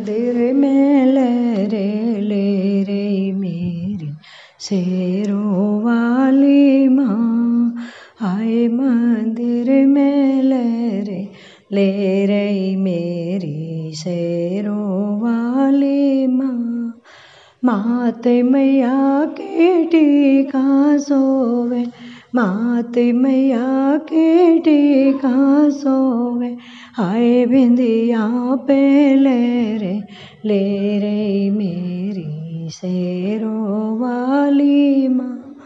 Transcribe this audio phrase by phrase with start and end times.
[0.00, 4.08] मंदिर में ले रे ले रे मेरी
[4.60, 7.74] शेरों वाली माँ
[8.22, 11.20] आए मंदिर में ले रे
[11.72, 15.09] ले रे मेरी शेरों वाली माँ
[19.26, 21.86] के टीका सोवे।
[22.34, 26.56] माते मैया के टीका सोवे।
[26.94, 28.28] हाय बिंदिया
[28.68, 30.02] पे ले रे
[30.44, 35.56] ले रे मेरी शेरों वाली माँ।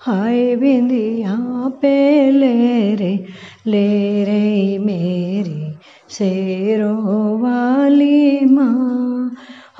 [0.00, 1.36] हाय बिंदिया
[1.82, 3.24] पे ले रे
[3.66, 5.72] ले रे मेरी
[6.10, 8.89] शेरों वाली माँ।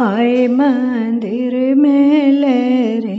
[0.01, 3.17] हाय मंदिर में ले रे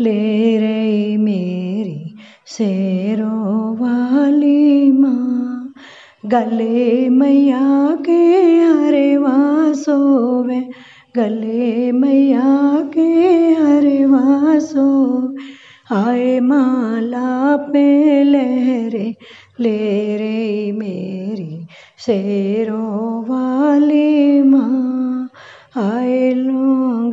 [0.00, 2.14] ले रे मेरी
[2.46, 5.72] शेरों वाली माँ।
[6.26, 8.20] गले मैया के
[8.60, 10.60] हरवा सोवे
[11.16, 13.10] गले मैया के
[13.62, 15.48] हरवा सोवे
[15.96, 19.14] आए माला पे लहरे
[19.60, 19.78] ले
[20.16, 21.66] रे मेरी
[21.98, 24.89] शेरों वाली माँ।
[25.76, 27.12] आए लोग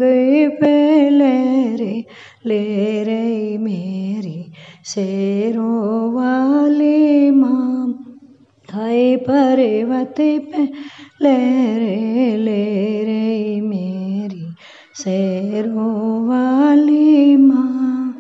[0.62, 2.06] पे लहरे
[2.46, 4.52] ले रे मेरी
[4.86, 8.04] शेरों वाली माँ।
[8.74, 10.64] आए पर्वत पे
[11.22, 12.66] लहरे ले
[13.04, 14.46] रे मेरी
[14.96, 18.18] शेरों वाली माँ।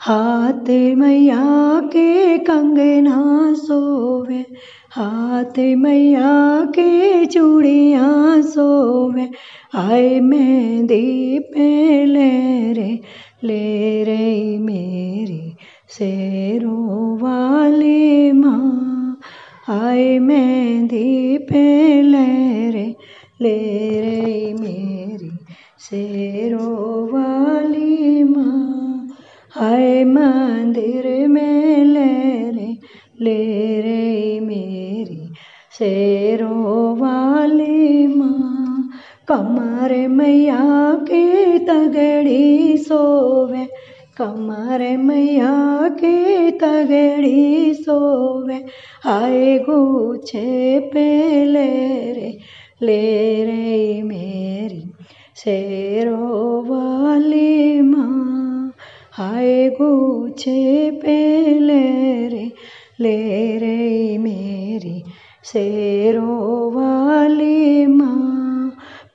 [0.00, 4.46] हाथ मैया के कंगना सोवे,
[4.90, 9.30] हाथ मैया के चूड़ियाँ सोवे
[9.76, 13.00] आए मेहंदी पे ले रे
[13.44, 15.56] ले रे मेरी
[15.90, 19.20] शेरों वाली माँ।
[19.68, 22.94] आए मेहंदी पे ले रे
[23.42, 23.58] ले
[24.00, 25.30] रे मेरी
[25.80, 29.08] शेरों वाली माँ।
[29.50, 32.78] हाय मंदिर में ले रे
[33.20, 35.28] ले रे मेरी
[35.78, 38.55] शेरों वाली माँ।
[39.28, 43.66] कमर मैया के तगड़ी सोवे।
[44.16, 48.64] कमर मैया के तगड़ी सोवे।
[49.06, 52.38] आए गुछे पे ले रे
[52.82, 54.92] ले रे मेरी
[55.36, 58.72] शेरों वाली माँ।
[59.12, 62.52] हाय गुछे पे ले रे
[63.00, 65.02] ले रे मेरी
[65.44, 68.25] शेरों वाली माँ।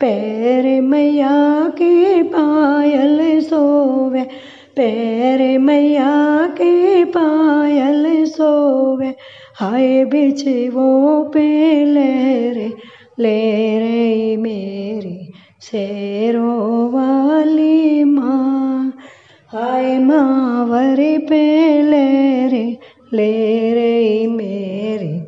[0.01, 4.21] पैर मैया के पायल सोवे,
[4.75, 9.15] पैर मैया के पायल सोवे।
[9.55, 11.47] हाय बिछवो पे
[11.85, 12.13] ले
[12.53, 12.73] रे
[13.19, 13.39] ले
[13.79, 18.93] रे मेरी शेरों वाली माँ।
[19.47, 21.43] हाय मावरी पे
[21.81, 22.77] ले रे
[23.13, 23.33] ले
[23.73, 25.21] रे मेरी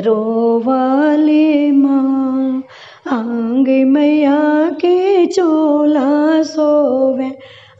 [0.00, 2.62] रो वाली माँ।
[3.12, 7.30] अंग मैया के चोला सोवे।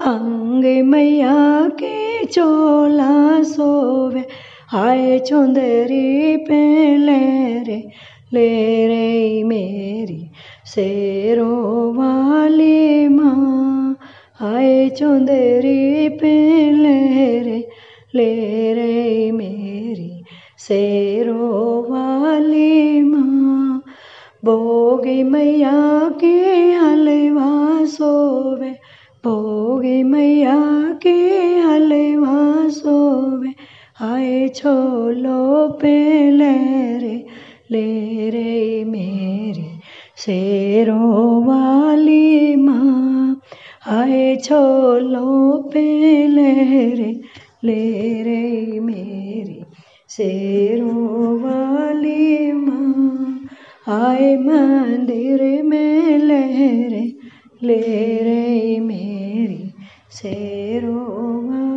[0.01, 4.25] अंग मैया के चोला सोवे।
[4.69, 6.97] हाय चुंदरी पे
[7.65, 7.89] रे,
[8.33, 10.31] ले रे मेरी
[10.67, 13.99] शेरों वाली माँ।
[14.37, 16.71] हाय चुंदरी पे
[17.43, 17.69] रे,
[18.15, 20.25] ले रे मेरी
[20.59, 23.68] शेरों वाली माँ।
[24.45, 26.35] भोगी मैया के
[26.73, 28.71] हलवा सोवे,
[29.25, 30.57] भोगी मैया
[31.03, 31.17] के
[31.59, 33.55] हलवा सोवे।
[33.97, 36.55] हाय छोलो पे ले
[36.99, 37.27] रे
[37.71, 39.67] ले रे मेरे
[40.17, 43.41] शेरों वाली माँ।
[43.81, 45.83] हाय छोलो पे
[46.29, 46.53] ले
[46.95, 47.21] रे
[47.65, 47.85] ले
[48.23, 49.65] रे मेरी
[50.09, 51.98] शेरों वाली
[53.89, 56.43] आए मंदिर में ले
[56.89, 57.05] रे
[57.63, 57.81] ले
[58.23, 59.73] रे मेरी
[60.13, 61.68] शेरों